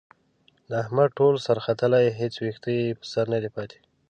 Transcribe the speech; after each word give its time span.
د 0.69 0.71
احمد 0.83 1.09
ټول 1.17 1.35
سر 1.45 1.57
ختلی، 1.65 2.05
هېڅ 2.19 2.33
وېښته 2.43 2.69
یې 2.79 2.97
په 2.99 3.05
سر 3.13 3.25
ندی 3.33 3.49
پاتې. 3.55 3.79